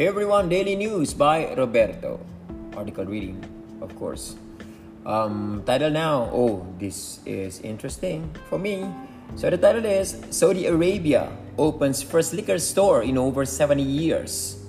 [0.00, 2.24] Everyone Daily News by Roberto.
[2.74, 3.36] Article reading,
[3.82, 4.34] of course.
[5.04, 6.24] Um, title now.
[6.32, 8.88] Oh, this is interesting for me.
[9.36, 11.28] So the title is Saudi Arabia
[11.58, 14.64] opens first liquor store in over 70 years.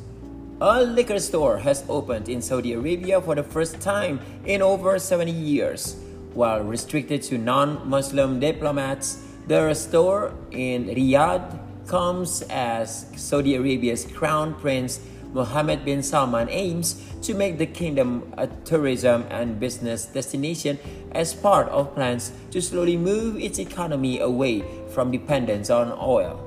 [0.59, 5.31] A liquor store has opened in Saudi Arabia for the first time in over 70
[5.31, 5.95] years.
[6.33, 11.57] While restricted to non Muslim diplomats, the store in Riyadh
[11.87, 14.99] comes as Saudi Arabia's crown prince
[15.33, 20.77] Mohammed bin Salman aims to make the kingdom a tourism and business destination
[21.11, 24.63] as part of plans to slowly move its economy away
[24.93, 26.39] from dependence on oil.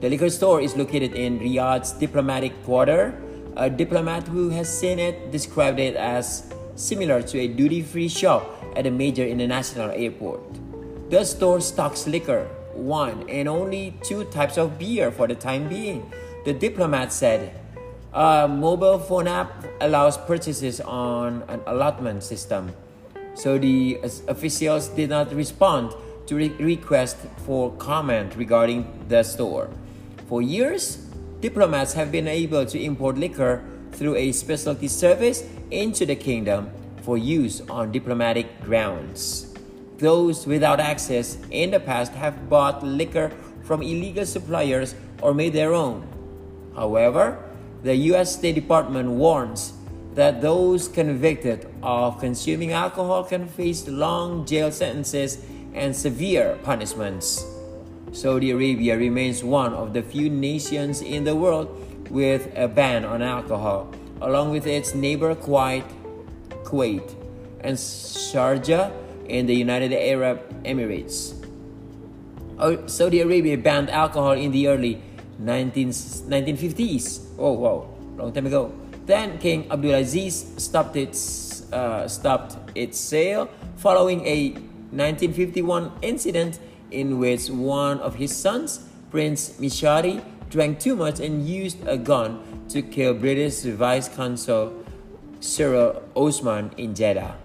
[0.00, 3.20] The liquor store is located in Riyadh's diplomatic quarter.
[3.56, 8.46] A diplomat who has seen it described it as similar to a duty free shop
[8.76, 10.40] at a major international airport.
[11.10, 16.10] The store stocks liquor, one and only two types of beer for the time being.
[16.44, 17.52] The diplomat said,
[18.12, 22.72] a mobile phone app allows purchases on an allotment system.
[23.34, 25.92] So the officials did not respond
[26.26, 29.70] to re- request for comment regarding the store.
[30.26, 30.96] For years,
[31.40, 36.70] diplomats have been able to import liquor through a specialty service into the kingdom
[37.02, 39.54] for use on diplomatic grounds.
[39.98, 45.74] Those without access in the past have bought liquor from illegal suppliers or made their
[45.74, 46.06] own.
[46.74, 47.38] However,
[47.82, 48.34] the U.S.
[48.36, 49.72] State Department warns
[50.14, 55.38] that those convicted of consuming alcohol can face long jail sentences
[55.74, 57.44] and severe punishments.
[58.12, 61.68] Saudi Arabia remains one of the few nations in the world
[62.10, 65.84] with a ban on alcohol, along with its neighbor Kuwait,
[66.64, 67.14] Kuwait
[67.60, 68.90] and Sharjah
[69.26, 71.34] in the United Arab Emirates.
[72.58, 75.00] Oh, Saudi Arabia banned alcohol in the early
[75.38, 77.20] 19, 1950s.
[77.38, 78.72] Oh, wow, long time ago.
[79.06, 84.50] Then King Abdulaziz stopped its, uh, stopped its sale following a
[84.90, 86.58] 1951 incident
[86.90, 92.40] in which one of his sons, Prince Mishari, drank too much and used a gun
[92.68, 94.84] to kill British Vice Consul
[95.40, 97.36] Cyril Ousman in Jeddah.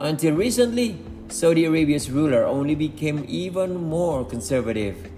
[0.00, 0.98] Until recently,
[1.28, 5.10] Saudi Arabia's ruler only became even more conservative.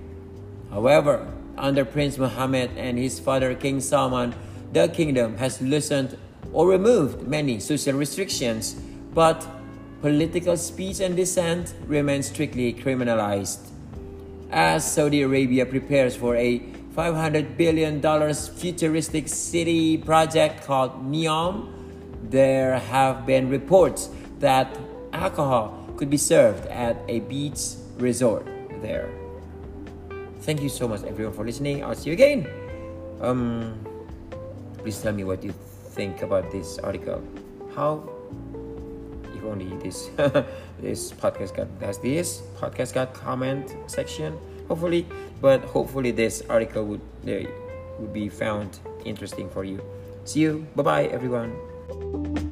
[0.71, 1.27] However,
[1.57, 4.35] under Prince Mohammed and his father King Salman,
[4.73, 6.17] the kingdom has loosened
[6.53, 8.75] or removed many social restrictions,
[9.15, 9.47] but
[10.01, 13.71] political speech and dissent remain strictly criminalized.
[14.51, 16.61] As Saudi Arabia prepares for a
[16.95, 18.01] $500 billion
[18.35, 21.73] futuristic city project called NEOM,
[22.31, 24.79] there have been reports that
[25.13, 28.47] alcohol could be served at a beach resort
[28.81, 29.24] there.
[30.45, 31.83] Thank you so much everyone for listening.
[31.83, 32.47] I'll see you again.
[33.21, 33.81] Um,
[34.77, 35.55] please tell me what you
[35.97, 37.25] think about this article.
[37.75, 38.05] How
[39.33, 40.11] if only this
[40.81, 44.37] this podcast got has this podcast got comment section
[44.69, 45.07] hopefully
[45.41, 47.49] but hopefully this article would uh,
[47.99, 49.81] would be found interesting for you
[50.25, 52.44] see you bye bye everyone